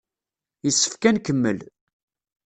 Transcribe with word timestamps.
Yessefk 0.65 1.03
ad 1.03 1.13
nkemmel. 1.15 1.59